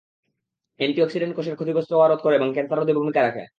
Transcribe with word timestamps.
Antioxidant 0.79 1.33
কোষের 1.35 1.55
ক্ষতিগ্রস্ত 1.55 1.91
হওয়া 1.93 2.07
রোধ 2.07 2.19
করে 2.23 2.35
এবং 2.35 2.49
ক্যানসার 2.53 2.79
রোধে 2.79 2.93
ভূমিকা 2.93 3.21
রাখে। 3.21 3.43